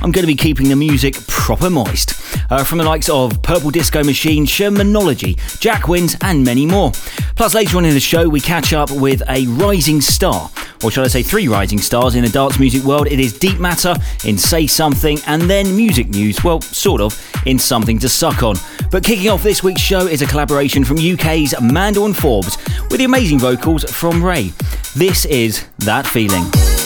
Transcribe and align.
I'm 0.00 0.12
going 0.12 0.22
to 0.22 0.26
be 0.26 0.36
keeping 0.36 0.68
the 0.68 0.76
music 0.76 1.14
proper 1.26 1.70
moist. 1.70 2.14
Uh, 2.50 2.64
from 2.64 2.78
the 2.78 2.84
likes 2.84 3.08
of 3.08 3.42
Purple 3.42 3.70
Disco 3.70 4.04
Machine, 4.04 4.46
Shermanology, 4.46 5.36
Jack 5.60 5.88
Wins, 5.88 6.16
and 6.22 6.44
many 6.44 6.66
more. 6.66 6.92
Plus, 7.36 7.54
later 7.54 7.76
on 7.76 7.84
in 7.84 7.94
the 7.94 8.00
show, 8.00 8.28
we 8.28 8.40
catch 8.40 8.72
up 8.72 8.90
with 8.90 9.22
a 9.28 9.46
rising 9.46 10.00
star, 10.00 10.50
or 10.82 10.90
shall 10.90 11.04
I 11.04 11.08
say, 11.08 11.22
three 11.22 11.48
rising 11.48 11.78
stars 11.78 12.14
in 12.14 12.22
the 12.22 12.28
dance 12.28 12.58
music 12.58 12.82
world. 12.84 13.08
It 13.08 13.20
is 13.20 13.38
Deep 13.38 13.58
Matter 13.58 13.94
in 14.24 14.38
Say 14.38 14.66
Something, 14.66 15.18
and 15.26 15.42
then 15.42 15.74
music 15.76 16.08
news, 16.08 16.42
well, 16.44 16.60
sort 16.60 17.00
of, 17.00 17.20
in 17.46 17.58
Something 17.58 17.98
to 18.00 18.08
Suck 18.08 18.42
On. 18.42 18.56
But 18.90 19.04
kicking 19.04 19.28
off 19.28 19.42
this 19.42 19.62
week's 19.62 19.82
show 19.82 20.06
is 20.06 20.22
a 20.22 20.26
collaboration 20.26 20.84
from 20.84 20.98
UK's 20.98 21.54
Mandorn 21.60 22.14
Forbes 22.14 22.56
with 22.90 22.98
the 22.98 23.04
amazing 23.04 23.38
vocals 23.38 23.84
from 23.84 24.24
Ray. 24.24 24.52
This 24.94 25.24
is 25.26 25.66
That 25.78 26.06
Feeling. 26.06 26.77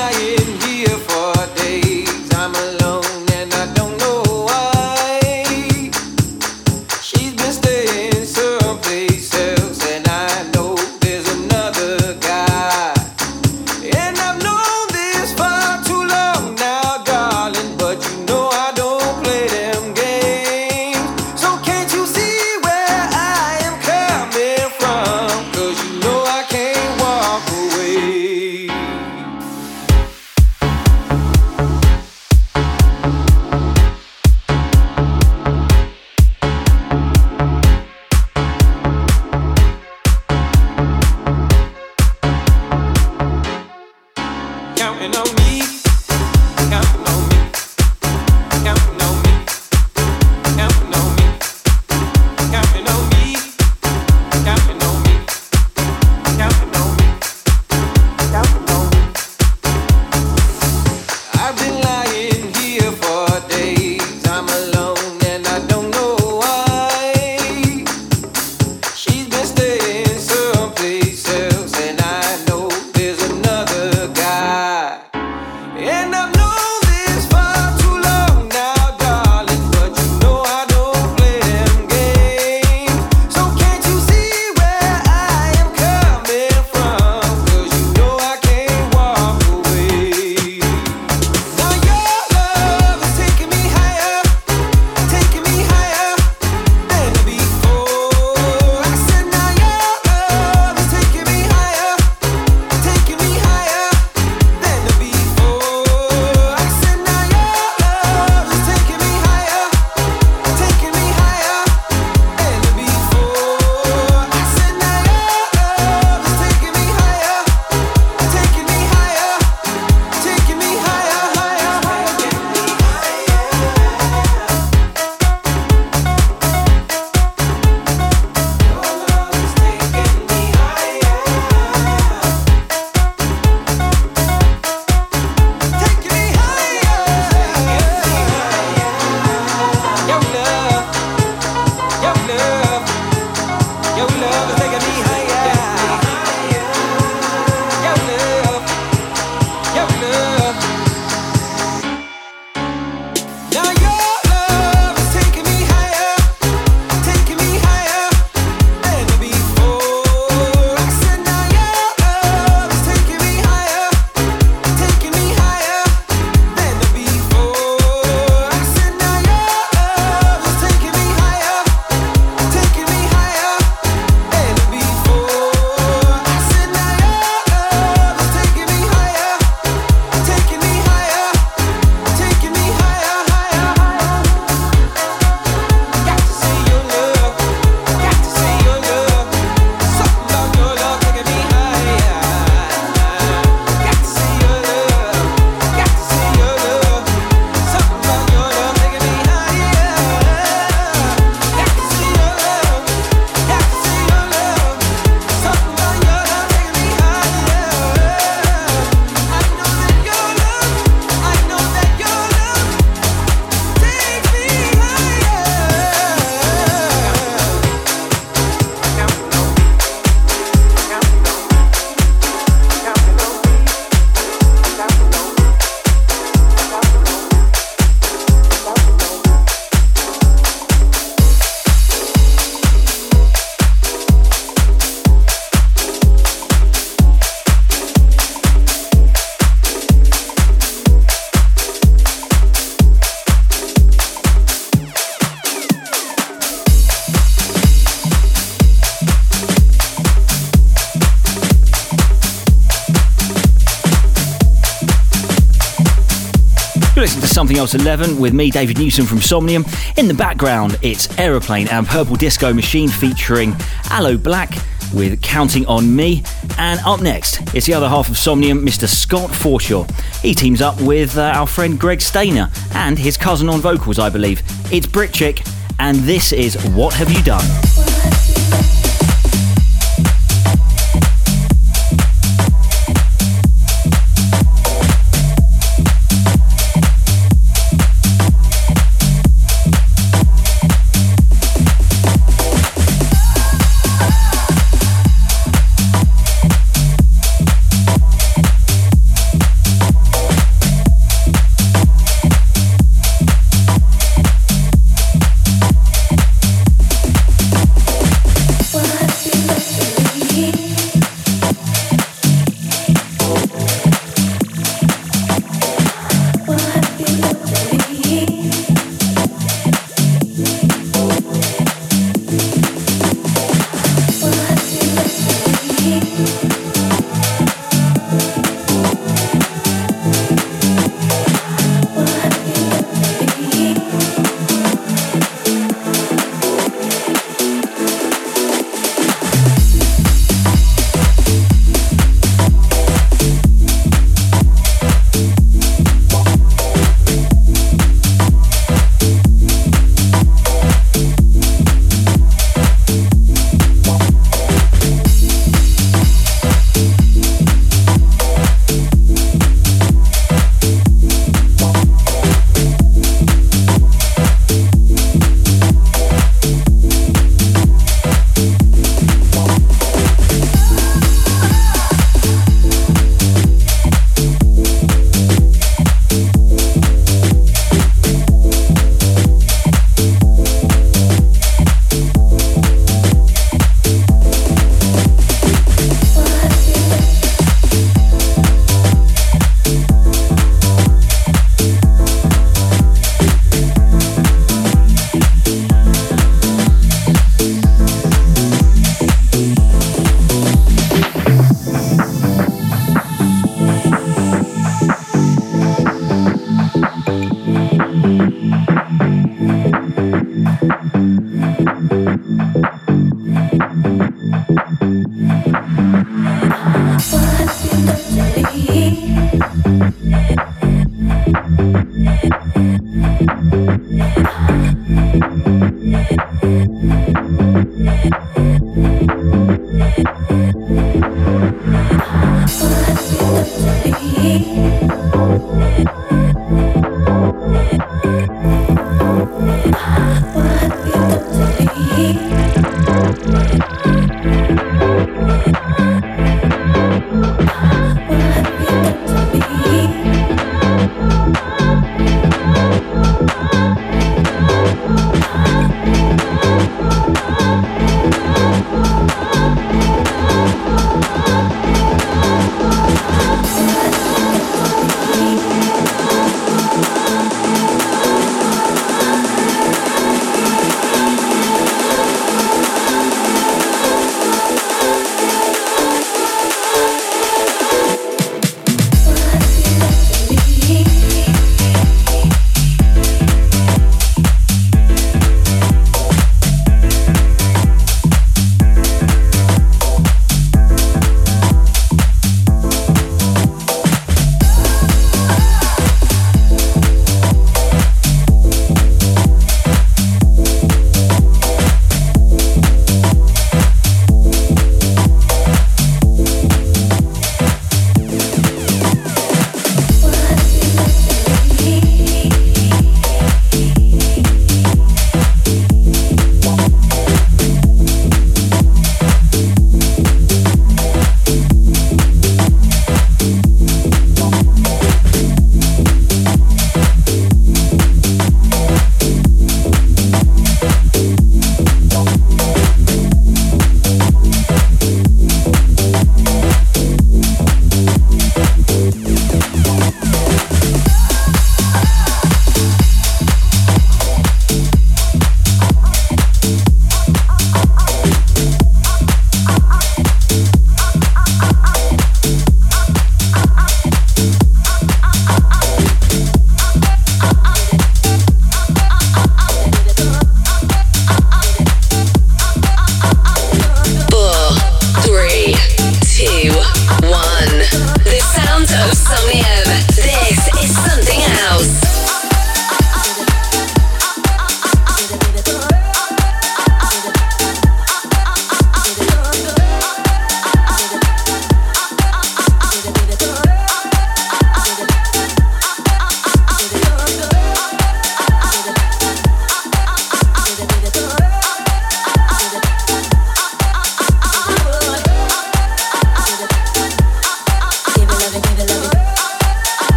Something 257.53 257.61
Else 257.61 257.75
11 257.75 258.19
with 258.19 258.33
me, 258.33 258.51
David 258.51 258.79
Newsom 258.79 259.05
from 259.05 259.21
Somnium. 259.21 259.67
In 259.99 260.09
the 260.09 260.15
background, 260.15 260.79
it's 260.81 261.19
Aeroplane 261.19 261.69
and 261.69 261.87
Purple 261.87 262.17
Disco 262.17 262.51
Machine 262.55 262.89
featuring 262.89 263.55
Aloe 263.91 264.17
Blacc 264.17 264.55
with 264.95 265.21
Counting 265.21 265.67
on 265.67 265.95
Me. 265.95 266.23
And 266.57 266.81
up 266.87 267.03
next, 267.03 267.55
it's 267.55 267.67
the 267.67 267.75
other 267.75 267.91
half 267.91 268.09
of 268.09 268.17
Somnium, 268.17 268.65
Mr. 268.65 268.89
Scott 268.89 269.29
Forshaw. 269.29 269.87
He 270.23 270.35
teams 270.35 270.63
up 270.63 270.81
with 270.81 271.19
uh, 271.19 271.25
our 271.25 271.47
friend 271.47 271.79
Greg 271.79 272.01
Stainer 272.01 272.51
and 272.75 272.99
his 272.99 273.19
cousin 273.19 273.51
on 273.51 273.61
vocals, 273.61 273.99
I 273.99 274.09
believe. 274.09 274.43
It's 274.73 274.87
Brit 274.87 275.13
Chick, 275.13 275.43
and 275.79 275.99
this 275.99 276.33
is 276.33 276.55
What 276.69 276.95
Have 276.95 277.13
You 277.13 277.23
Done? 277.23 277.62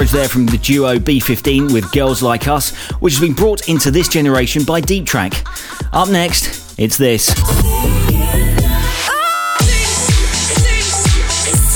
Garage 0.00 0.12
there 0.12 0.28
from 0.28 0.46
the 0.46 0.56
duo 0.56 0.98
B15 0.98 1.74
with 1.74 1.92
Girls 1.92 2.22
Like 2.22 2.48
Us, 2.48 2.74
which 3.00 3.12
has 3.12 3.20
been 3.20 3.34
brought 3.34 3.68
into 3.68 3.90
this 3.90 4.08
generation 4.08 4.64
by 4.64 4.80
Deep 4.80 5.04
Track. 5.04 5.44
Up 5.92 6.08
next, 6.08 6.78
it's 6.78 6.96
this. 6.96 7.26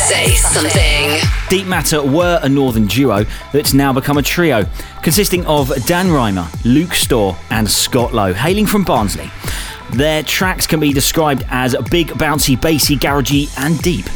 Say 0.09 0.29
something. 0.37 1.21
Deep 1.51 1.67
Matter 1.67 2.03
were 2.03 2.41
a 2.43 2.49
northern 2.49 2.87
duo 2.87 3.27
that's 3.53 3.75
now 3.75 3.93
become 3.93 4.17
a 4.17 4.23
trio, 4.23 4.65
consisting 5.03 5.45
of 5.45 5.69
Dan 5.85 6.07
Reimer, 6.07 6.49
Luke 6.65 6.95
Storr, 6.95 7.37
and 7.51 7.69
Scott 7.69 8.15
Lowe, 8.15 8.33
hailing 8.33 8.65
from 8.65 8.85
Barnsley. 8.85 9.31
Their 9.93 10.23
tracks 10.23 10.67
can 10.67 10.81
be 10.81 10.95
described 10.95 11.45
as 11.51 11.77
big, 11.91 12.09
bouncy, 12.09 12.59
bassy, 12.59 12.97
garagey, 12.97 13.55
and 13.59 13.79
deep. 13.83 14.07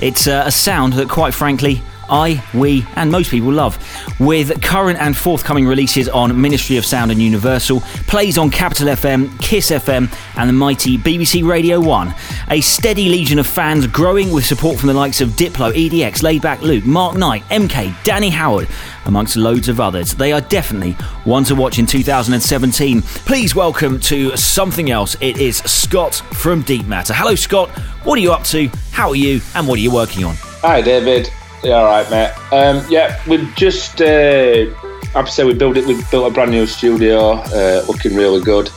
It's 0.00 0.26
uh, 0.26 0.44
a 0.46 0.50
sound 0.50 0.94
that, 0.94 1.10
quite 1.10 1.34
frankly, 1.34 1.82
I, 2.10 2.42
we, 2.54 2.86
and 2.96 3.10
most 3.10 3.30
people 3.30 3.52
love, 3.52 3.78
with 4.18 4.62
current 4.62 4.98
and 4.98 5.16
forthcoming 5.16 5.66
releases 5.66 6.08
on 6.08 6.40
Ministry 6.40 6.76
of 6.76 6.84
Sound 6.84 7.10
and 7.10 7.20
Universal, 7.20 7.80
plays 8.06 8.38
on 8.38 8.50
Capital 8.50 8.88
FM, 8.88 9.38
Kiss 9.40 9.70
FM, 9.70 10.12
and 10.36 10.48
the 10.48 10.52
mighty 10.52 10.98
BBC 10.98 11.46
Radio 11.46 11.80
1. 11.80 12.14
A 12.50 12.60
steady 12.60 13.08
legion 13.08 13.38
of 13.38 13.46
fans 13.46 13.86
growing 13.86 14.32
with 14.32 14.44
support 14.46 14.78
from 14.78 14.88
the 14.88 14.94
likes 14.94 15.20
of 15.20 15.30
Diplo, 15.30 15.72
EDX, 15.72 16.22
Laidback 16.22 16.60
Luke, 16.60 16.84
Mark 16.84 17.16
Knight, 17.16 17.42
MK, 17.44 17.94
Danny 18.04 18.30
Howard, 18.30 18.68
amongst 19.06 19.36
loads 19.36 19.68
of 19.68 19.80
others. 19.80 20.14
They 20.14 20.32
are 20.32 20.40
definitely 20.40 20.92
one 21.24 21.44
to 21.44 21.54
watch 21.54 21.78
in 21.78 21.86
2017. 21.86 23.02
Please 23.02 23.54
welcome 23.54 24.00
to 24.00 24.36
something 24.36 24.90
else. 24.90 25.16
It 25.20 25.38
is 25.38 25.58
Scott 25.58 26.14
from 26.32 26.62
Deep 26.62 26.86
Matter. 26.86 27.14
Hello, 27.14 27.34
Scott. 27.34 27.68
What 28.04 28.18
are 28.18 28.22
you 28.22 28.32
up 28.32 28.44
to? 28.44 28.68
How 28.92 29.10
are 29.10 29.16
you? 29.16 29.40
And 29.54 29.66
what 29.66 29.78
are 29.78 29.82
you 29.82 29.92
working 29.92 30.24
on? 30.24 30.34
Hi, 30.62 30.80
David. 30.80 31.30
Yeah, 31.62 31.72
all 31.72 31.86
right, 31.86 32.08
mate. 32.10 32.32
Um, 32.52 32.84
yeah, 32.88 33.20
we've 33.26 33.52
just, 33.56 34.00
uh, 34.00 34.66
I'd 35.14 35.28
say 35.28 35.44
we 35.44 35.54
built 35.54 35.76
it. 35.76 35.86
We 35.86 36.00
built 36.10 36.30
a 36.30 36.34
brand 36.34 36.52
new 36.52 36.66
studio, 36.66 37.32
uh, 37.32 37.84
looking 37.88 38.14
really 38.14 38.40
good. 38.40 38.70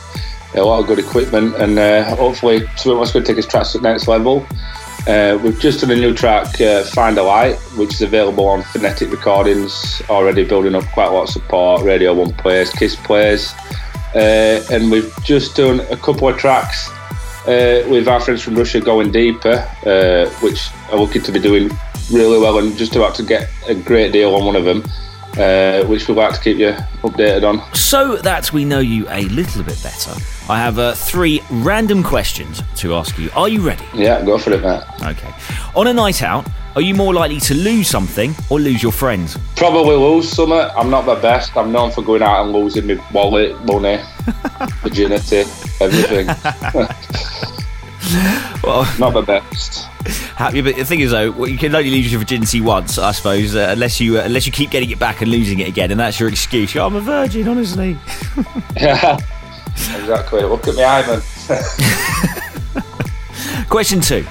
A 0.54 0.60
lot 0.60 0.80
of 0.80 0.86
good 0.86 0.98
equipment, 0.98 1.54
and 1.56 1.78
uh, 1.78 2.14
hopefully, 2.16 2.66
something 2.76 2.96
going 2.96 3.06
to 3.06 3.22
take 3.22 3.38
us 3.38 3.46
tracks 3.46 3.72
to 3.72 3.78
the 3.78 3.88
next 3.88 4.08
level. 4.08 4.46
Uh, 5.06 5.38
we've 5.42 5.58
just 5.58 5.80
done 5.80 5.90
a 5.90 5.96
new 5.96 6.12
track, 6.12 6.60
uh, 6.60 6.84
Find 6.84 7.16
a 7.18 7.22
Light, 7.22 7.56
which 7.76 7.94
is 7.94 8.02
available 8.02 8.46
on 8.46 8.62
Phonetic 8.62 9.10
Recordings, 9.10 10.02
already 10.10 10.44
building 10.44 10.74
up 10.74 10.84
quite 10.92 11.06
a 11.06 11.10
lot 11.10 11.22
of 11.24 11.28
support, 11.30 11.82
Radio 11.82 12.12
1 12.14 12.34
players, 12.34 12.70
Kiss 12.70 12.94
players. 12.96 13.52
Uh, 14.14 14.62
and 14.70 14.90
we've 14.90 15.12
just 15.24 15.56
done 15.56 15.80
a 15.90 15.96
couple 15.96 16.28
of 16.28 16.36
tracks 16.36 16.90
uh, 17.46 17.84
with 17.88 18.06
our 18.06 18.20
friends 18.20 18.42
from 18.42 18.54
Russia, 18.54 18.80
Going 18.80 19.10
Deeper, 19.10 19.68
uh, 19.86 20.28
which 20.40 20.68
are 20.90 20.98
looking 20.98 21.22
to 21.22 21.32
be 21.32 21.40
doing 21.40 21.70
really 22.12 22.38
well 22.38 22.58
and 22.58 22.76
just 22.76 22.94
about 22.94 23.14
to 23.16 23.22
get 23.22 23.50
a 23.68 23.74
great 23.74 24.12
deal 24.12 24.34
on 24.34 24.44
one 24.44 24.56
of 24.56 24.64
them, 24.64 24.82
uh, 25.38 25.84
which 25.86 26.06
we'd 26.08 26.16
like 26.16 26.34
to 26.34 26.40
keep 26.40 26.58
you 26.58 26.72
updated 27.02 27.48
on. 27.48 27.74
So 27.74 28.16
that 28.16 28.52
we 28.52 28.64
know 28.64 28.80
you 28.80 29.06
a 29.08 29.22
little 29.24 29.62
bit 29.62 29.82
better, 29.82 30.12
I 30.48 30.58
have 30.58 30.78
uh, 30.78 30.92
three 30.92 31.40
random 31.50 32.02
questions 32.02 32.62
to 32.76 32.94
ask 32.94 33.18
you. 33.18 33.30
Are 33.34 33.48
you 33.48 33.60
ready? 33.60 33.84
Yeah, 33.94 34.24
go 34.24 34.38
for 34.38 34.52
it, 34.52 34.62
mate. 34.62 34.82
Okay. 35.02 35.32
On 35.74 35.86
a 35.86 35.92
night 35.92 36.22
out, 36.22 36.46
are 36.74 36.82
you 36.82 36.94
more 36.94 37.12
likely 37.12 37.38
to 37.40 37.54
lose 37.54 37.88
something 37.88 38.34
or 38.48 38.58
lose 38.58 38.82
your 38.82 38.92
friends? 38.92 39.36
Probably 39.56 39.94
lose 39.94 40.30
some. 40.30 40.52
I'm 40.52 40.88
not 40.88 41.04
the 41.04 41.16
best. 41.16 41.54
I'm 41.56 41.70
known 41.70 41.90
for 41.90 42.02
going 42.02 42.22
out 42.22 42.44
and 42.44 42.52
losing 42.52 42.86
my 42.86 43.06
wallet, 43.12 43.62
money, 43.66 44.02
virginity, 44.82 45.44
everything. 45.80 46.28
Well, 48.62 48.86
not 48.98 49.14
the 49.14 49.22
best. 49.22 49.84
happy, 50.36 50.60
but 50.60 50.76
the 50.76 50.84
thing 50.84 51.00
is 51.00 51.10
though, 51.10 51.30
well, 51.30 51.48
you 51.48 51.56
can 51.58 51.74
only 51.74 51.90
lose 51.90 52.10
your 52.12 52.18
virginity 52.20 52.60
once, 52.60 52.98
I 52.98 53.12
suppose, 53.12 53.56
uh, 53.56 53.68
unless 53.70 53.98
you 54.00 54.18
uh, 54.18 54.22
unless 54.24 54.46
you 54.46 54.52
keep 54.52 54.70
getting 54.70 54.90
it 54.90 54.98
back 54.98 55.22
and 55.22 55.30
losing 55.30 55.60
it 55.60 55.68
again, 55.68 55.90
and 55.90 55.98
that's 56.00 56.18
your 56.20 56.28
excuse. 56.28 56.74
I'm 56.76 56.94
a 56.96 57.00
virgin, 57.00 57.48
honestly. 57.48 57.96
Yeah, 58.76 59.16
exactly. 59.76 60.42
Look 60.42 60.68
at 60.68 60.74
me, 60.74 60.84
Ivan. 60.84 61.22
Question 63.68 64.00
two. 64.00 64.24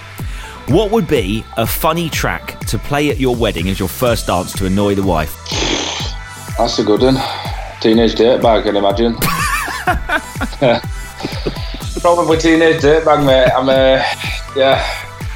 What 0.68 0.92
would 0.92 1.08
be 1.08 1.44
a 1.58 1.66
funny 1.68 2.10
track 2.10 2.60
to 2.68 2.78
play 2.78 3.10
at 3.10 3.20
your 3.20 3.36
wedding 3.36 3.68
as 3.70 3.80
your 3.80 3.90
first 3.90 4.28
dance 4.28 4.54
to 4.54 4.66
annoy 4.66 4.96
the 4.96 5.04
wife? 5.04 5.36
That's 6.58 6.80
a 6.80 6.84
good 6.84 7.02
one. 7.02 7.18
Teenage 7.82 8.16
dirtbag, 8.16 8.46
I 8.46 8.62
can 8.62 8.76
imagine. 8.78 9.16
Probably 12.02 12.38
teenage 12.38 12.82
dirtbag, 12.82 13.26
mate. 13.26 13.52
I'm 13.56 13.70
uh, 13.70 14.04
yeah. 14.56 14.84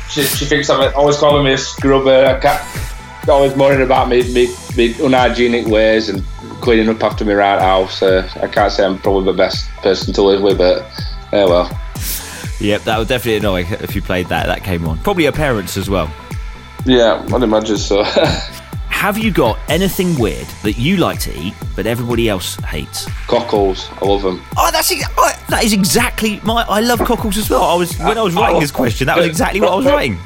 She, 0.10 0.24
she 0.24 0.46
thinks 0.46 0.70
I'm 0.70 0.94
always 0.96 1.18
calling 1.18 1.46
me 1.46 1.54
a 1.54 1.58
scrubber. 1.58 2.26
I 2.26 2.40
can't, 2.40 3.30
always 3.30 3.56
moaning 3.56 3.82
about 3.82 4.10
me, 4.10 4.22
me, 4.34 4.54
me 4.76 4.94
unhygienic 5.00 5.68
ways 5.68 6.10
and 6.10 6.24
cleaning 6.62 6.90
up 6.90 7.04
after 7.04 7.24
me 7.26 7.34
around 7.34 7.60
house. 7.60 8.02
Uh, 8.02 8.28
I 8.42 8.48
can't 8.48 8.72
say 8.72 8.84
I'm 8.84 8.98
probably 8.98 9.32
the 9.32 9.38
best 9.38 9.70
person 9.78 10.14
to 10.14 10.22
live 10.22 10.42
with, 10.42 10.58
but 10.58 10.84
yeah, 11.32 11.46
well. 11.46 11.82
Yep, 12.60 12.82
that 12.84 12.98
would 12.98 13.08
definitely 13.08 13.38
annoy 13.38 13.64
if 13.84 13.96
you 13.96 14.02
played 14.02 14.28
that. 14.28 14.48
That 14.48 14.64
came 14.64 14.88
on. 14.88 14.98
Probably 15.00 15.24
your 15.24 15.34
parents 15.34 15.78
as 15.78 15.90
well. 15.90 16.12
Yeah, 16.86 17.24
I'd 17.32 17.44
imagine 17.44 17.78
so. 17.78 18.04
Have 18.96 19.20
you 19.20 19.30
got 19.30 19.60
anything 19.68 20.18
weird 20.18 20.48
that 20.64 20.80
you 20.80 20.98
like 20.98 21.20
to 21.20 21.38
eat 21.38 21.54
but 21.76 21.86
everybody 21.86 22.28
else 22.28 22.56
hates? 22.62 23.06
Cockles, 23.28 23.88
I 24.02 24.06
love 24.06 24.24
them. 24.24 24.42
Oh, 24.58 24.72
that's 24.72 24.92
ex- 24.92 25.08
oh, 25.18 25.32
that 25.50 25.64
is 25.64 25.74
exactly 25.74 26.40
my. 26.44 26.64
I 26.68 26.80
love 26.80 27.00
cockles 27.00 27.38
as 27.38 27.48
well. 27.48 27.62
I 27.62 27.76
was 27.76 27.96
when 28.00 28.18
I 28.18 28.22
was 28.24 28.34
writing 28.34 28.60
this 28.60 28.72
question. 28.72 29.06
That 29.06 29.18
was 29.18 29.28
exactly 29.28 29.60
what 29.60 29.74
I 29.74 29.76
was 29.76 29.86
writing. 29.86 30.18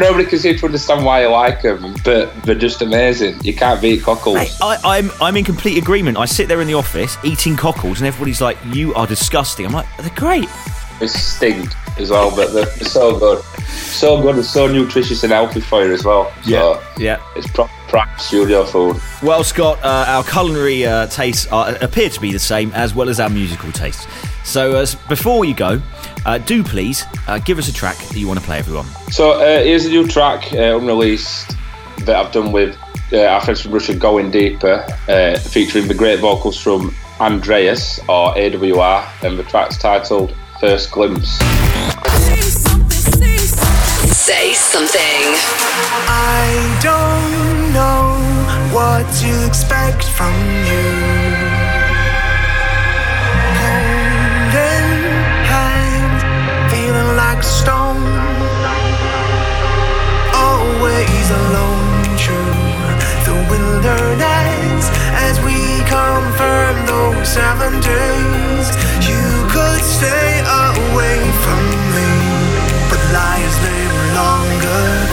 Nobody 0.00 0.24
can 0.24 0.40
seem 0.40 0.56
to 0.56 0.66
understand 0.66 1.04
why 1.04 1.22
you 1.22 1.28
like 1.28 1.62
them, 1.62 1.94
but 2.04 2.34
they're 2.42 2.56
just 2.56 2.82
amazing. 2.82 3.38
You 3.44 3.54
can't 3.54 3.80
beat 3.80 4.02
cockles. 4.02 4.36
Mate, 4.36 4.56
I, 4.60 4.78
I'm 4.82 5.10
I'm 5.20 5.36
in 5.36 5.44
complete 5.44 5.78
agreement. 5.78 6.16
I 6.16 6.24
sit 6.24 6.48
there 6.48 6.60
in 6.60 6.66
the 6.66 6.74
office 6.74 7.18
eating 7.22 7.54
cockles, 7.54 8.00
and 8.00 8.08
everybody's 8.08 8.40
like, 8.40 8.56
"You 8.72 8.92
are 8.94 9.06
disgusting." 9.06 9.66
I'm 9.66 9.72
like, 9.72 9.86
"They're 9.98 10.10
great." 10.16 10.48
They 10.98 11.06
stink 11.06 11.70
as 11.98 12.10
well, 12.10 12.34
but 12.34 12.52
they're, 12.52 12.66
so 12.66 13.18
good. 13.18 13.42
So 13.66 14.20
good 14.20 14.36
and 14.36 14.44
so 14.44 14.66
nutritious 14.66 15.22
and 15.22 15.32
healthy 15.32 15.60
for 15.60 15.84
you 15.84 15.92
as 15.92 16.04
well. 16.04 16.32
So 16.42 16.82
yeah. 16.98 17.22
it's 17.34 17.50
proper 17.50 17.72
prime 17.88 18.18
studio 18.18 18.64
food. 18.64 19.00
Well, 19.22 19.44
Scott, 19.44 19.78
uh, 19.82 20.04
our 20.08 20.24
culinary 20.24 20.84
uh, 20.84 21.06
tastes 21.06 21.46
are, 21.52 21.74
appear 21.80 22.08
to 22.08 22.20
be 22.20 22.32
the 22.32 22.38
same 22.38 22.72
as 22.72 22.94
well 22.94 23.08
as 23.08 23.20
our 23.20 23.30
musical 23.30 23.72
tastes. 23.72 24.06
So, 24.44 24.76
uh, 24.76 24.86
before 25.08 25.44
you 25.44 25.54
go, 25.54 25.80
uh, 26.24 26.38
do 26.38 26.62
please 26.62 27.04
uh, 27.26 27.38
give 27.38 27.58
us 27.58 27.68
a 27.68 27.72
track 27.72 27.96
that 27.96 28.16
you 28.16 28.28
want 28.28 28.38
to 28.38 28.44
play, 28.44 28.58
everyone. 28.58 28.86
So 29.10 29.32
uh, 29.32 29.62
here's 29.62 29.86
a 29.86 29.90
new 29.90 30.06
track, 30.06 30.52
uh, 30.52 30.78
unreleased, 30.78 31.56
that 32.04 32.16
I've 32.16 32.32
done 32.32 32.52
with 32.52 32.76
uh, 33.12 33.24
our 33.24 33.40
friends 33.40 33.62
from 33.62 33.72
Russia, 33.72 33.94
Going 33.94 34.30
Deeper, 34.30 34.86
uh, 35.08 35.38
featuring 35.38 35.88
the 35.88 35.94
great 35.94 36.20
vocals 36.20 36.60
from 36.60 36.94
Andreas, 37.20 37.98
or 38.08 38.34
AWR, 38.34 39.24
and 39.24 39.38
the 39.38 39.44
track's 39.44 39.78
titled 39.78 40.34
First 40.60 40.90
Glimpse. 40.90 41.38
Say 44.08 44.54
something. 44.54 45.36
I 46.08 46.78
don't 46.80 47.74
know 47.74 48.16
what 48.72 49.04
to 49.20 49.46
expect 49.46 50.04
from 50.04 50.32
you. 50.64 50.88
Holding 53.60 54.96
hands, 55.44 56.22
feeling 56.72 57.16
like 57.16 57.40
a 57.40 57.42
stone. 57.42 58.00
Always 60.34 61.30
alone, 61.30 62.16
true. 62.16 62.56
The 63.28 63.36
wilderness 63.50 64.88
as 65.20 65.38
we 65.44 65.84
confirm 65.84 66.86
those 66.86 67.28
seven 67.28 67.78
days. 67.80 68.66
You 69.06 69.20
could 69.20 69.25
stay 69.84 70.40
away 70.40 71.18
from 71.44 71.62
me, 71.94 72.10
but 72.90 73.00
liars 73.12 73.56
live 73.64 73.96
longer. 74.14 75.05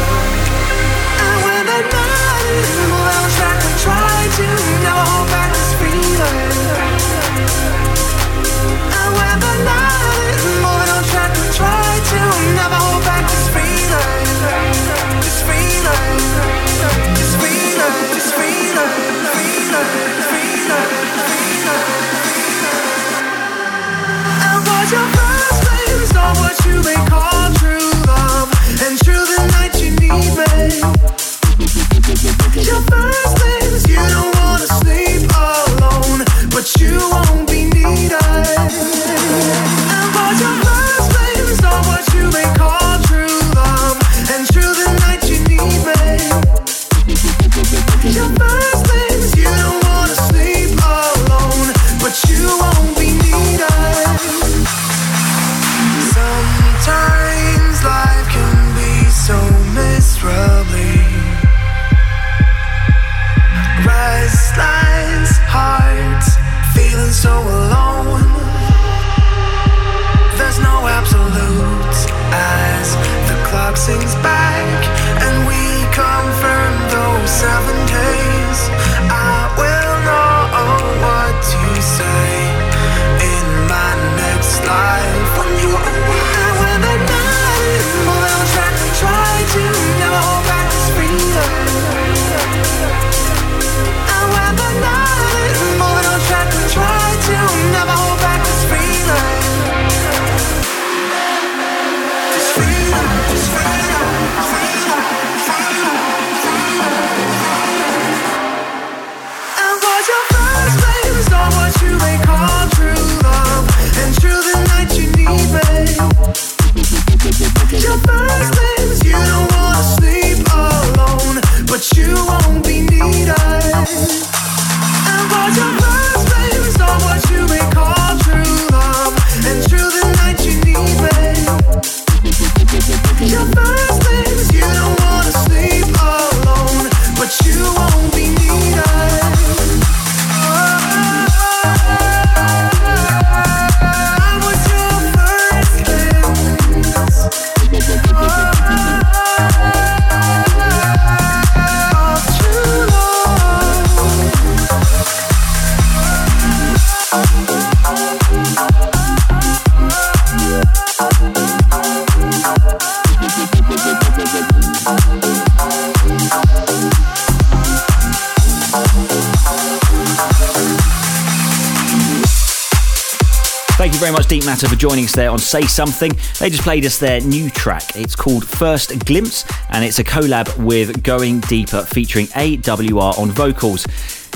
For 174.67 174.75
joining 174.75 175.05
us 175.05 175.11
there 175.13 175.29
on 175.29 175.39
Say 175.39 175.63
Something. 175.63 176.11
They 176.39 176.49
just 176.49 176.63
played 176.63 176.85
us 176.85 176.99
their 176.99 177.21
new 177.21 177.49
track. 177.49 177.95
It's 177.95 178.15
called 178.15 178.47
First 178.47 179.05
Glimpse, 179.05 179.45
and 179.69 179.83
it's 179.83 179.99
a 179.99 180.03
collab 180.03 180.63
with 180.63 181.03
Going 181.03 181.39
Deeper 181.41 181.83
featuring 181.83 182.27
AWR 182.27 183.17
on 183.17 183.31
vocals. 183.31 183.85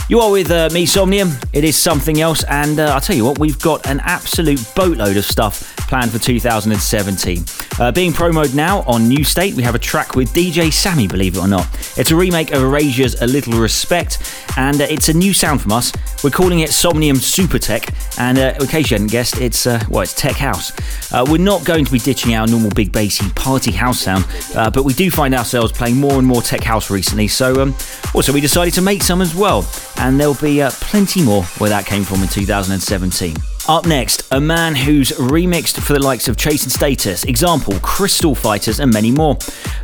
You 0.09 0.19
are 0.19 0.31
with 0.31 0.51
uh, 0.51 0.69
me, 0.71 0.85
Somnium. 0.85 1.31
It 1.53 1.63
is 1.63 1.77
something 1.77 2.21
else, 2.21 2.43
and 2.45 2.79
uh, 2.79 2.93
I'll 2.93 3.01
tell 3.01 3.15
you 3.15 3.25
what, 3.25 3.39
we've 3.39 3.59
got 3.59 3.85
an 3.87 3.99
absolute 4.01 4.63
boatload 4.75 5.17
of 5.17 5.25
stuff 5.25 5.75
planned 5.87 6.11
for 6.11 6.19
2017. 6.19 7.43
Uh, 7.79 7.91
being 7.91 8.11
promoted 8.11 8.55
now 8.55 8.81
on 8.81 9.07
New 9.07 9.23
State, 9.23 9.53
we 9.53 9.61
have 9.61 9.75
a 9.75 9.79
track 9.79 10.15
with 10.15 10.33
DJ 10.33 10.73
Sammy, 10.73 11.07
believe 11.07 11.37
it 11.37 11.39
or 11.39 11.47
not. 11.47 11.67
It's 11.95 12.09
a 12.09 12.15
remake 12.15 12.51
of 12.51 12.63
Erasure's 12.63 13.21
A 13.21 13.27
Little 13.27 13.53
Respect, 13.53 14.17
and 14.57 14.81
uh, 14.81 14.87
it's 14.89 15.09
a 15.09 15.13
new 15.13 15.31
sound 15.31 15.61
from 15.61 15.73
us. 15.73 15.93
We're 16.23 16.31
calling 16.31 16.61
it 16.61 16.71
Somnium 16.71 17.17
Super 17.17 17.59
Tech, 17.59 17.93
and 18.17 18.39
uh, 18.39 18.55
in 18.59 18.65
case 18.65 18.89
you 18.89 18.95
hadn't 18.95 19.11
guessed, 19.11 19.39
it's 19.39 19.67
uh, 19.67 19.83
well, 19.89 20.01
it's 20.01 20.13
tech 20.13 20.35
house. 20.35 20.71
Uh, 21.11 21.23
we're 21.29 21.37
not 21.37 21.65
going 21.65 21.85
to 21.85 21.91
be 21.91 21.99
ditching 21.99 22.33
our 22.33 22.47
normal 22.47 22.71
big 22.71 22.91
bassy 22.91 23.29
party 23.31 23.71
house 23.71 23.99
sound, 23.99 24.25
uh, 24.55 24.71
but 24.71 24.83
we 24.83 24.93
do 24.93 25.11
find 25.11 25.35
ourselves 25.35 25.71
playing 25.71 25.97
more 25.97 26.17
and 26.17 26.25
more 26.25 26.41
tech 26.41 26.63
house 26.63 26.89
recently. 26.89 27.27
So, 27.27 27.61
um, 27.61 27.75
also 28.15 28.33
we 28.33 28.41
decided 28.41 28.73
to 28.73 28.81
make 28.81 29.03
some 29.03 29.21
as 29.21 29.35
well, 29.35 29.69
and 29.97 30.19
there'll 30.19 30.33
be 30.33 30.65
plenty 30.81 31.23
more 31.23 31.43
where 31.59 31.69
that 31.69 31.85
came 31.85 32.03
from 32.03 32.23
in 32.23 32.27
2017. 32.27 33.35
Up 33.69 33.85
next, 33.85 34.25
a 34.31 34.39
man 34.39 34.75
who's 34.75 35.11
remixed 35.11 35.81
for 35.81 35.91
the 35.91 35.99
likes 35.99 36.29
of 36.29 36.37
Chase 36.37 36.63
and 36.63 36.71
Status, 36.71 37.25
Example, 37.25 37.77
Crystal 37.81 38.33
Fighters, 38.33 38.79
and 38.79 38.93
many 38.93 39.11
more. 39.11 39.37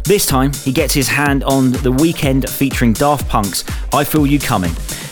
This 0.05 0.25
time, 0.25 0.53
he 0.53 0.71
gets 0.71 0.93
his 0.93 1.09
hand 1.09 1.43
on 1.43 1.71
The 1.71 1.91
Weeknd 1.91 2.49
featuring 2.49 2.93
Daft 2.93 3.27
Punk's 3.27 3.65
I 3.91 4.05
Feel 4.05 4.25
You 4.25 4.39
Coming, 4.39 4.71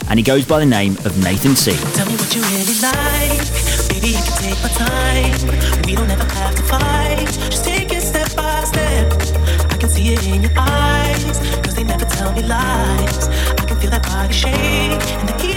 and 0.09 0.17
he 0.17 0.23
goes 0.23 0.45
by 0.45 0.59
the 0.59 0.65
name 0.65 0.93
of 1.03 1.21
Nathan 1.21 1.53
C. 1.53 1.73
Tell 1.95 2.05
me 2.05 2.13
what 2.13 2.33
you 2.33 2.41
really 2.43 2.79
like. 2.79 3.43
Baby, 3.91 4.15
I 4.15 4.21
can 4.23 4.37
take 4.39 4.63
my 4.63 4.69
time. 4.69 5.85
We 5.85 5.95
don't 5.95 6.09
ever 6.09 6.23
have 6.23 6.55
to 6.55 6.63
fight. 6.63 7.27
Just 7.51 7.65
take 7.65 7.91
it 7.91 8.01
step 8.01 8.33
by 8.37 8.63
step. 8.63 9.11
I 9.69 9.75
can 9.75 9.89
see 9.89 10.13
it 10.13 10.25
in 10.27 10.43
your 10.43 10.51
eyes. 10.55 11.39
Cause 11.61 11.75
they 11.75 11.83
never 11.83 12.05
tell 12.05 12.31
me 12.31 12.43
lies. 12.43 13.27
I 13.27 13.65
can 13.67 13.77
feel 13.81 13.91
that 13.91 14.03
body 14.03 14.33
shake 14.33 14.53
and 14.55 15.27
the 15.27 15.33
heat 15.43 15.50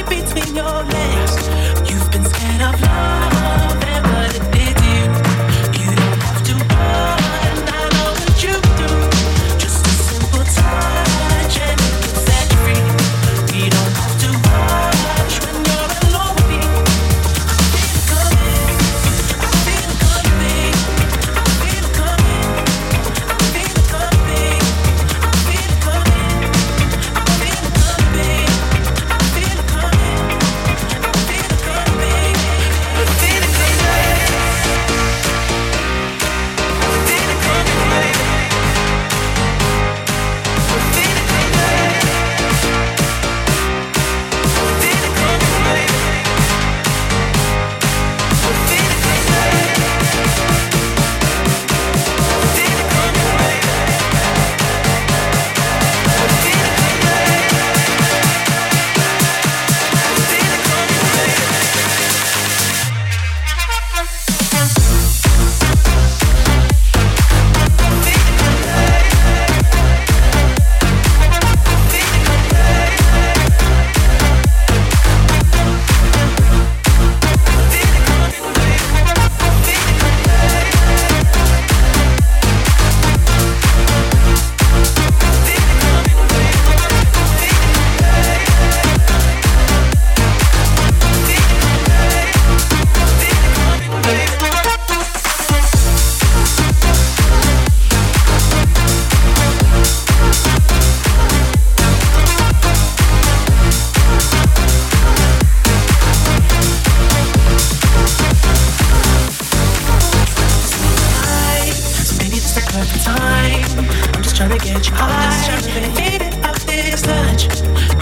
perfect 112.74 113.04
time. 113.04 113.86
I'm 114.14 114.22
just 114.22 114.34
trying 114.34 114.50
to 114.50 114.58
get 114.58 114.84
you 114.88 114.94
high. 114.96 115.60
Faded 115.94 116.34
out 116.44 116.58
this 116.66 117.02
touch. 117.02 117.44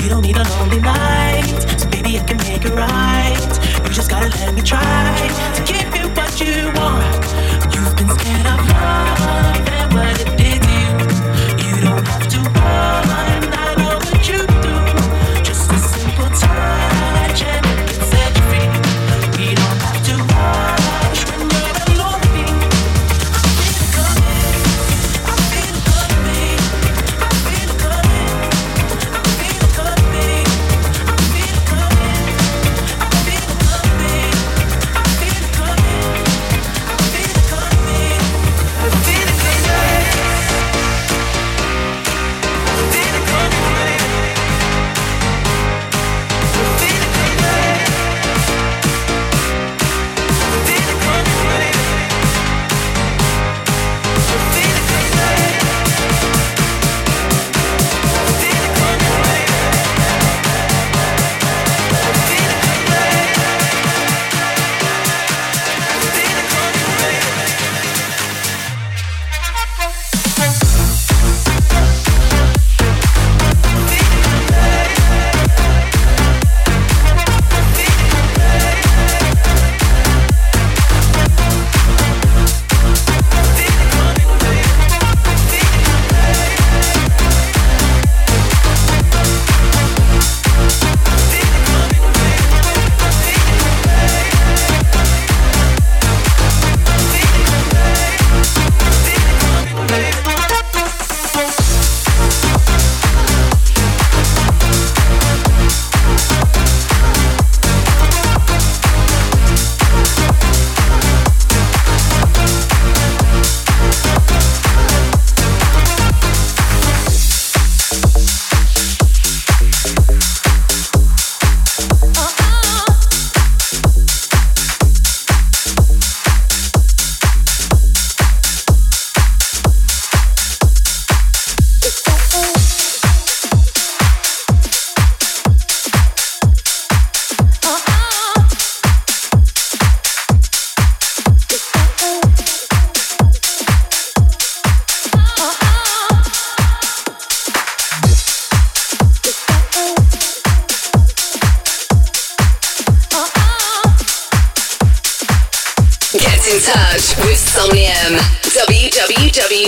You 0.03 0.09
don't 0.09 0.23
need 0.23 0.37
a 0.37 0.45
lonely 0.49 0.81
night. 0.81 1.45
So 1.77 1.87
baby, 1.91 2.19
I 2.19 2.25
can 2.25 2.39
make 2.39 2.65
it 2.65 2.73
right. 2.73 3.53
You 3.85 3.91
just 3.93 4.09
gotta 4.09 4.31
let 4.41 4.55
me 4.55 4.63
try 4.63 4.81
to 5.57 5.63
give 5.71 5.95
you 5.95 6.09
what 6.17 6.41
you 6.41 6.73
want. 6.81 7.23
You've 7.75 7.95
been 7.97 8.09
scared 8.17 8.47
of 8.47 8.61
love 8.73 9.69
and 9.77 9.93
what 9.93 10.21
it 10.21 10.42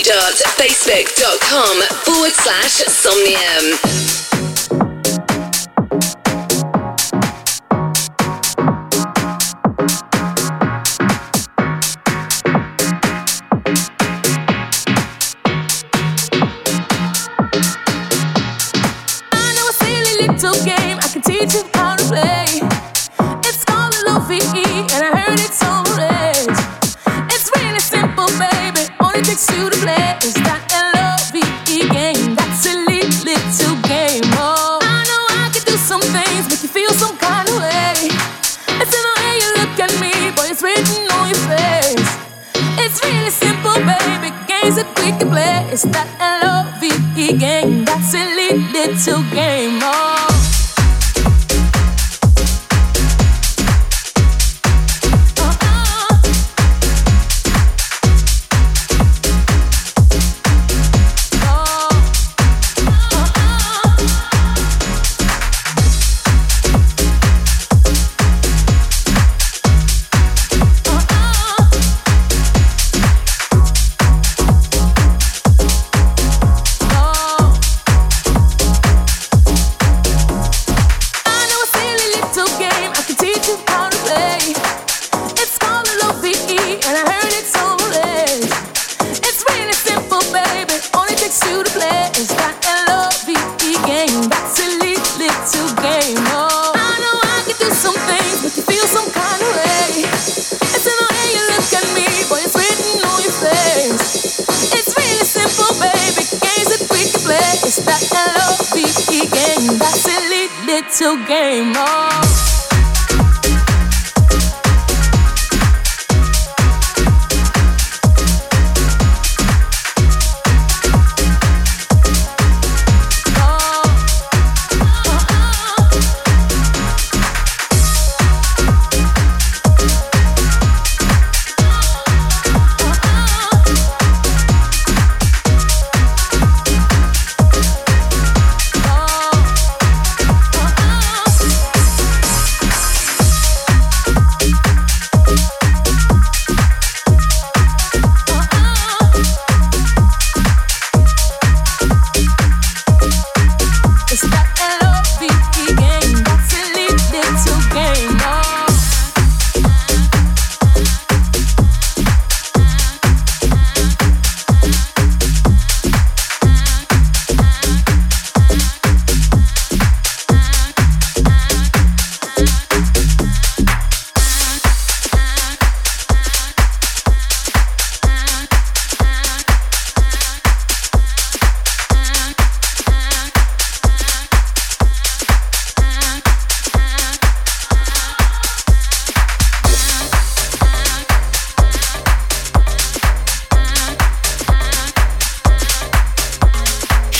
www.facebook.com 0.02 1.82
forward 2.04 2.32
slash 2.32 2.82
Somnium. 2.88 4.13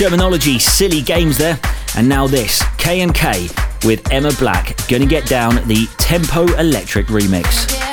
Shermanology, 0.05 0.61
silly 0.61 1.01
games 1.01 1.39
there. 1.39 1.59
And 1.97 2.07
now 2.07 2.27
this, 2.27 2.63
K&K 2.77 3.49
with 3.87 4.07
Emma 4.13 4.33
Black, 4.39 4.77
gonna 4.87 5.07
get 5.07 5.27
down 5.27 5.67
the 5.67 5.89
Tempo 5.97 6.45
Electric 6.59 7.07
remix. 7.07 7.84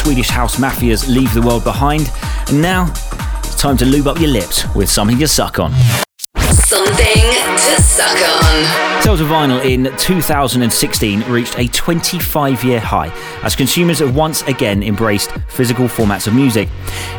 Swedish 0.00 0.30
House 0.30 0.56
Mafia's 0.56 1.06
Leave 1.14 1.32
the 1.34 1.42
World 1.42 1.62
Behind. 1.62 2.10
And 2.48 2.62
now 2.62 2.90
it's 3.38 3.54
time 3.54 3.76
to 3.76 3.84
lube 3.84 4.06
up 4.06 4.18
your 4.18 4.30
lips 4.30 4.64
with 4.74 4.88
something 4.88 5.18
to 5.18 5.28
suck 5.28 5.58
on. 5.58 5.72
Something 6.38 6.96
to 6.96 7.82
suck 7.82 8.16
on. 8.16 9.02
Sales 9.02 9.20
of 9.20 9.26
vinyl 9.26 9.62
in 9.62 9.94
2016 9.98 11.22
reached 11.30 11.58
a 11.58 11.68
25 11.68 12.64
year 12.64 12.80
high 12.80 13.12
as 13.42 13.54
consumers 13.54 13.98
have 13.98 14.16
once 14.16 14.42
again 14.44 14.82
embraced 14.82 15.32
physical 15.48 15.84
formats 15.84 16.26
of 16.26 16.34
music. 16.34 16.70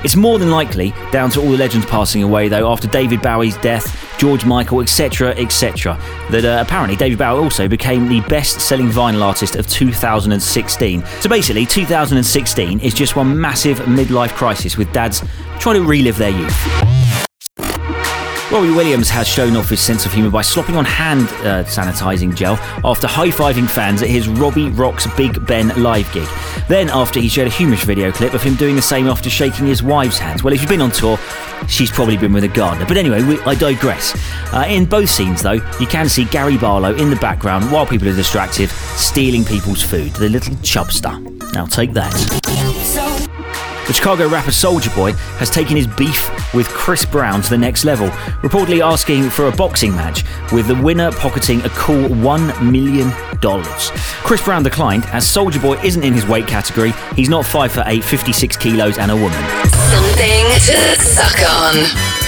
It's 0.03 0.15
more 0.15 0.39
than 0.39 0.49
likely 0.49 0.91
down 1.11 1.29
to 1.31 1.39
all 1.39 1.51
the 1.51 1.57
legends 1.57 1.85
passing 1.85 2.23
away, 2.23 2.47
though, 2.47 2.71
after 2.71 2.87
David 2.87 3.21
Bowie's 3.21 3.57
death, 3.57 4.10
George 4.21 4.45
Michael, 4.45 4.81
etc., 4.81 5.31
etc., 5.31 5.99
that 6.29 6.45
uh, 6.45 6.63
apparently 6.63 6.95
David 6.95 7.17
Bowie 7.17 7.39
also 7.43 7.67
became 7.67 8.07
the 8.07 8.21
best 8.29 8.61
selling 8.61 8.85
vinyl 8.85 9.23
artist 9.23 9.55
of 9.55 9.65
2016. 9.65 11.03
So 11.21 11.27
basically, 11.27 11.65
2016 11.65 12.81
is 12.81 12.93
just 12.93 13.15
one 13.15 13.41
massive 13.41 13.79
midlife 13.79 14.35
crisis 14.35 14.77
with 14.77 14.93
dads 14.93 15.23
trying 15.59 15.77
to 15.77 15.83
relive 15.83 16.19
their 16.19 16.29
youth. 16.29 16.80
Robbie 18.51 18.71
Williams 18.71 19.09
has 19.09 19.29
shown 19.29 19.55
off 19.55 19.69
his 19.69 19.79
sense 19.79 20.05
of 20.05 20.11
humour 20.11 20.29
by 20.29 20.41
slopping 20.41 20.75
on 20.75 20.83
hand 20.83 21.21
uh, 21.21 21.63
sanitising 21.63 22.35
gel 22.35 22.55
after 22.83 23.07
high 23.07 23.29
fiving 23.29 23.67
fans 23.67 24.01
at 24.01 24.09
his 24.09 24.27
Robbie 24.27 24.67
Rocks 24.67 25.07
Big 25.15 25.45
Ben 25.47 25.69
live 25.81 26.11
gig. 26.11 26.27
Then, 26.67 26.89
after 26.89 27.21
he 27.21 27.29
shared 27.29 27.47
a 27.47 27.51
humorous 27.51 27.85
video 27.85 28.11
clip 28.11 28.33
of 28.33 28.43
him 28.43 28.55
doing 28.55 28.75
the 28.75 28.81
same 28.81 29.07
after 29.07 29.29
shaking 29.29 29.67
his 29.67 29.81
wife's 29.81 30.19
hands. 30.19 30.43
Well, 30.43 30.53
if 30.53 30.59
you've 30.59 30.69
been 30.69 30.81
on 30.81 30.91
tour, 30.91 31.17
she's 31.69 31.89
probably 31.89 32.17
been 32.17 32.33
with 32.33 32.43
a 32.43 32.49
gardener. 32.49 32.85
But 32.85 32.97
anyway, 32.97 33.23
we, 33.23 33.39
I 33.43 33.55
digress. 33.55 34.13
Uh, 34.53 34.65
in 34.67 34.83
both 34.83 35.09
scenes, 35.09 35.41
though, 35.41 35.61
you 35.79 35.87
can 35.87 36.09
see 36.09 36.25
Gary 36.25 36.57
Barlow 36.57 36.93
in 36.95 37.09
the 37.09 37.15
background 37.15 37.71
while 37.71 37.85
people 37.85 38.09
are 38.09 38.15
distracted, 38.15 38.69
stealing 38.69 39.45
people's 39.45 39.81
food. 39.81 40.11
The 40.15 40.27
little 40.27 40.55
chubster. 40.55 41.17
Now, 41.53 41.67
take 41.67 41.93
that. 41.93 42.60
The 43.87 43.93
Chicago 43.93 44.29
rapper 44.29 44.51
Soulja 44.51 44.95
Boy 44.95 45.13
has 45.37 45.49
taken 45.49 45.75
his 45.75 45.87
beef 45.87 46.29
with 46.53 46.67
Chris 46.67 47.03
Brown 47.03 47.41
to 47.41 47.49
the 47.49 47.57
next 47.57 47.83
level, 47.83 48.07
reportedly 48.41 48.79
asking 48.79 49.29
for 49.29 49.47
a 49.47 49.51
boxing 49.51 49.91
match, 49.91 50.23
with 50.51 50.67
the 50.67 50.75
winner 50.75 51.11
pocketing 51.11 51.61
a 51.61 51.69
cool 51.69 52.07
$1 52.07 52.71
million. 52.71 53.11
Chris 54.23 54.43
Brown 54.43 54.63
declined, 54.63 55.05
as 55.05 55.25
Soulja 55.25 55.61
Boy 55.61 55.81
isn't 55.83 56.03
in 56.03 56.13
his 56.13 56.27
weight 56.27 56.47
category, 56.47 56.93
he's 57.15 57.29
not 57.29 57.45
5 57.45 57.71
foot 57.71 57.87
8, 57.87 58.03
56 58.03 58.57
kilos, 58.57 58.97
and 58.97 59.11
a 59.11 59.15
woman. 59.15 59.43
Something 59.89 60.45
to 60.45 60.95
suck 61.01 61.39
on. 61.49 62.20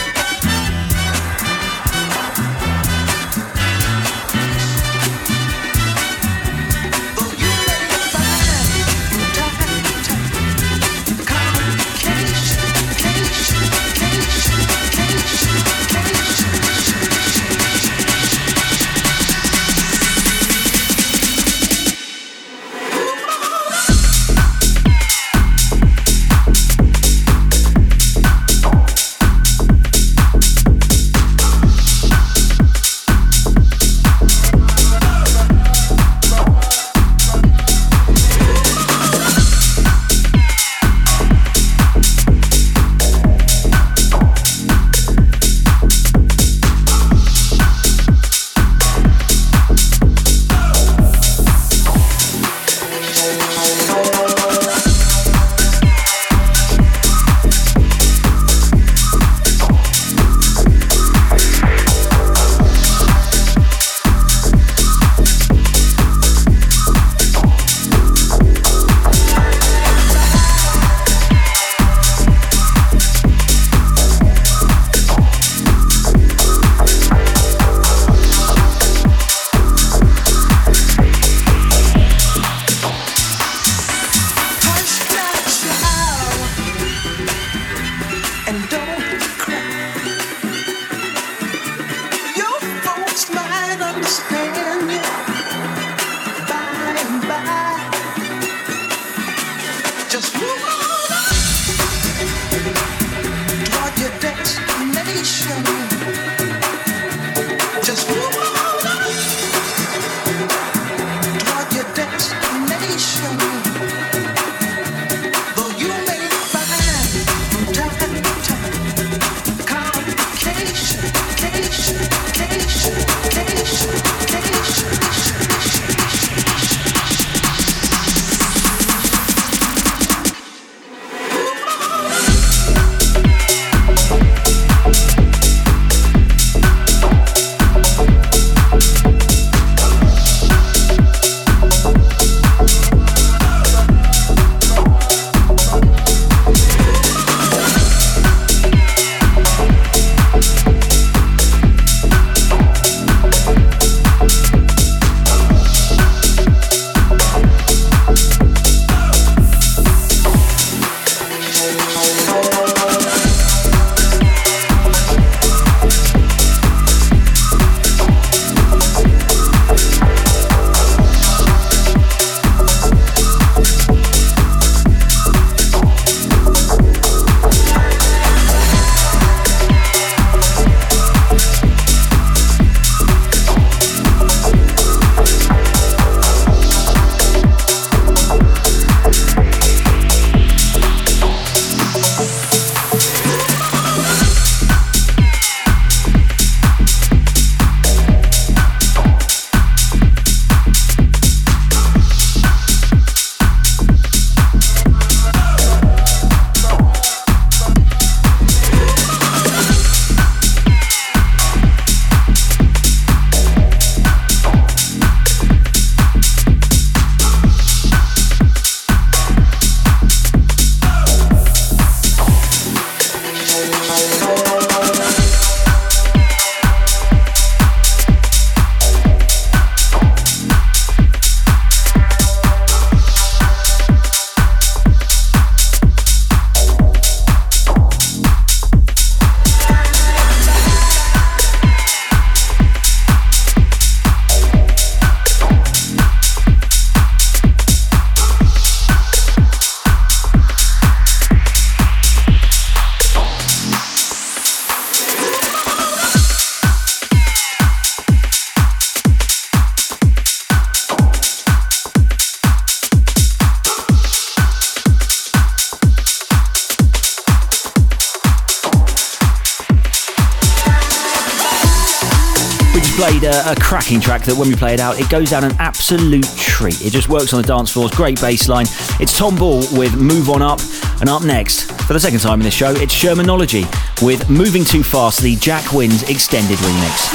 A, 273.46 273.52
a 273.52 273.56
cracking 273.56 274.00
track 274.00 274.24
that 274.24 274.36
when 274.36 274.48
we 274.50 274.56
play 274.56 274.74
it 274.74 274.80
out, 274.80 275.00
it 275.00 275.08
goes 275.10 275.30
down 275.30 275.44
an 275.44 275.54
absolute 275.60 276.26
treat. 276.38 276.82
It 276.82 276.92
just 276.92 277.10
works 277.10 277.34
on 277.34 277.42
the 277.42 277.48
dance 277.48 277.72
floors, 277.72 277.92
great 277.92 278.20
bass 278.22 278.48
line. 278.48 278.66
It's 279.00 279.18
Tom 279.18 279.36
Ball 279.36 279.60
with 279.78 279.96
Move 279.96 280.30
On 280.30 280.42
Up, 280.42 280.60
and 281.02 281.10
up 281.10 281.24
next, 281.24 281.72
for 281.84 281.94
the 281.94 282.00
second 282.00 282.20
time 282.20 282.40
in 282.40 282.46
this 282.46 282.54
show, 282.54 282.72
it's 282.72 282.94
Shermanology 282.94 283.66
with 284.02 284.30
Moving 284.30 284.64
Too 284.64 284.84
Fast, 284.84 285.22
the 285.22 285.36
Jack 285.38 285.74
Wins 285.74 286.04
extended 286.10 286.58
remix. 286.58 287.10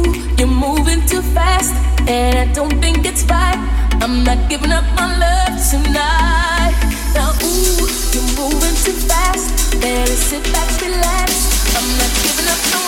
Too 1.09 1.23
fast, 1.33 1.73
and 2.07 2.37
I 2.37 2.53
don't 2.53 2.79
think 2.79 3.03
it's 3.03 3.23
right. 3.23 3.57
I'm 3.99 4.23
not 4.23 4.47
giving 4.47 4.71
up 4.71 4.83
my 4.95 5.07
love 5.17 5.57
tonight. 5.71 6.75
Now, 7.15 7.31
ooh, 7.41 7.89
you're 8.13 8.29
moving 8.37 8.77
too 8.85 8.93
fast. 9.09 9.81
Better 9.81 10.15
sit 10.29 10.43
back, 10.53 10.69
relax. 10.79 11.31
I'm 11.75 11.87
not 11.97 12.11
giving 12.21 12.47
up 12.47 12.78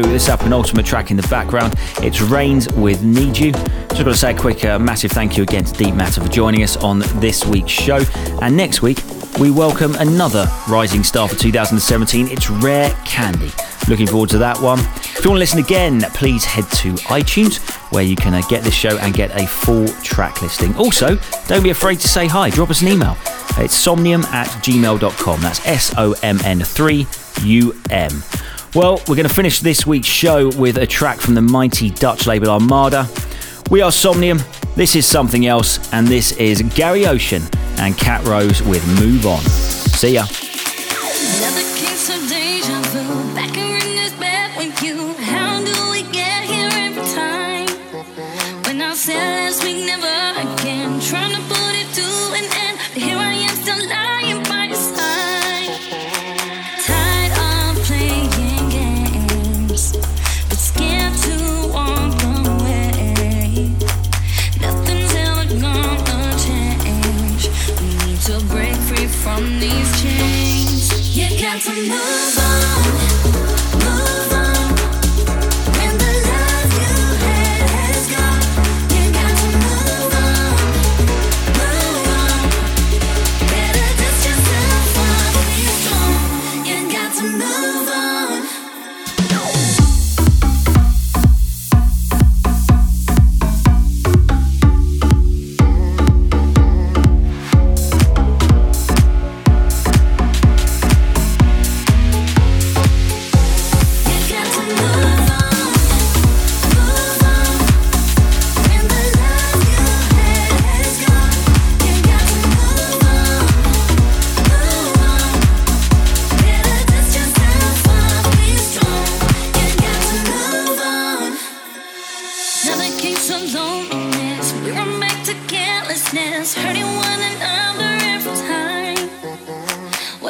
This 0.00 0.22
is 0.22 0.28
our 0.30 0.38
penultimate 0.38 0.86
track 0.86 1.10
in 1.10 1.18
the 1.18 1.28
background. 1.28 1.74
It's 1.98 2.22
Rains 2.22 2.66
with 2.72 3.02
Need 3.02 3.36
You. 3.36 3.52
Just 3.52 3.90
got 3.90 4.04
to 4.04 4.14
say 4.14 4.34
a 4.34 4.38
quick, 4.38 4.64
uh, 4.64 4.78
massive 4.78 5.10
thank 5.10 5.36
you 5.36 5.42
again 5.42 5.64
to 5.64 5.72
Deep 5.74 5.94
Matter 5.94 6.22
for 6.22 6.28
joining 6.30 6.62
us 6.62 6.78
on 6.78 7.00
this 7.16 7.44
week's 7.44 7.72
show. 7.72 8.00
And 8.40 8.56
next 8.56 8.80
week, 8.80 9.00
we 9.38 9.50
welcome 9.50 9.94
another 9.96 10.46
rising 10.66 11.04
star 11.04 11.28
for 11.28 11.36
2017. 11.36 12.28
It's 12.28 12.48
Rare 12.48 12.90
Candy. 13.04 13.50
Looking 13.86 14.06
forward 14.06 14.30
to 14.30 14.38
that 14.38 14.58
one. 14.58 14.78
If 14.78 15.24
you 15.24 15.30
want 15.30 15.36
to 15.36 15.40
listen 15.40 15.58
again, 15.58 16.00
please 16.14 16.42
head 16.42 16.64
to 16.76 16.94
iTunes 17.08 17.58
where 17.92 18.02
you 18.02 18.16
can 18.16 18.32
uh, 18.32 18.40
get 18.48 18.64
this 18.64 18.74
show 18.74 18.96
and 18.96 19.12
get 19.12 19.30
a 19.38 19.46
full 19.46 19.88
track 20.02 20.40
listing. 20.40 20.74
Also, 20.76 21.18
don't 21.48 21.62
be 21.62 21.70
afraid 21.70 22.00
to 22.00 22.08
say 22.08 22.26
hi. 22.26 22.48
Drop 22.48 22.70
us 22.70 22.80
an 22.80 22.88
email. 22.88 23.14
It's 23.58 23.74
somnium 23.74 24.22
at 24.32 24.48
gmail.com. 24.64 25.40
That's 25.42 25.66
S 25.66 25.94
O 25.98 26.14
M 26.22 26.38
N 26.44 26.60
3 26.60 27.06
U 27.42 27.78
M. 27.90 28.22
Well, 28.74 29.02
we're 29.06 29.16
going 29.16 29.28
to 29.28 29.34
finish 29.34 29.60
this 29.60 29.86
week's 29.86 30.06
show 30.06 30.48
with 30.56 30.78
a 30.78 30.86
track 30.86 31.20
from 31.20 31.34
the 31.34 31.42
mighty 31.42 31.90
Dutch 31.90 32.26
label 32.26 32.48
Armada. 32.48 33.06
We 33.70 33.82
are 33.82 33.92
Somnium, 33.92 34.38
this 34.76 34.96
is 34.96 35.04
something 35.04 35.46
else, 35.46 35.92
and 35.92 36.08
this 36.08 36.32
is 36.38 36.62
Gary 36.74 37.06
Ocean 37.06 37.42
and 37.76 37.98
Cat 37.98 38.24
Rose 38.24 38.62
with 38.62 38.86
Move 38.98 39.26
On. 39.26 39.40
See 39.40 40.14
ya. 40.14 40.24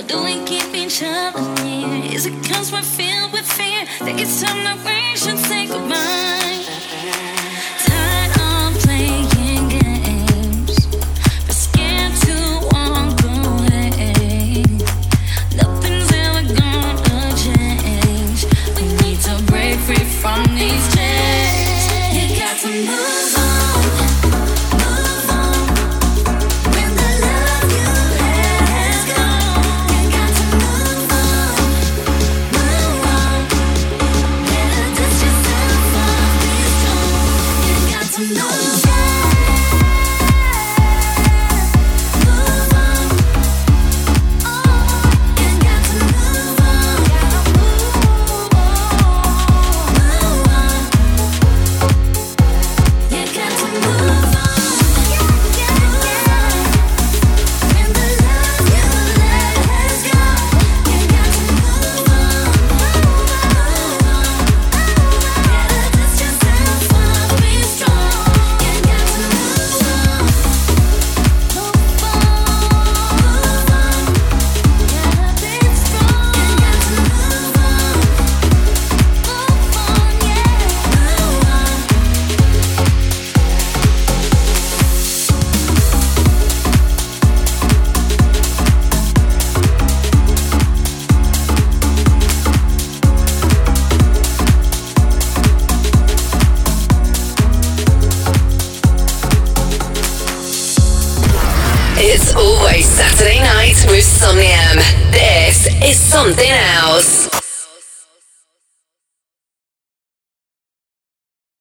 Why 0.03 0.09
do 0.09 0.25
we 0.25 0.45
keep 0.45 0.75
each 0.75 1.01
other 1.05 1.63
near? 1.63 2.13
Is 2.13 2.27
it 2.27 2.35
cause 2.51 2.73
we're 2.73 2.83
filled 2.83 3.33
with 3.33 3.47
fear? 3.47 3.87
Think 4.01 4.21
it's 4.21 4.43
time 4.43 4.65
that 4.65 4.85
we 4.85 5.17
should 5.17 5.39
say 5.39 5.69
goodbye. 5.69 6.42